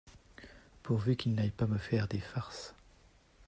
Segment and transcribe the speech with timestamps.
[0.81, 2.73] Pourvu qu’il n’aille pas me faire des farces…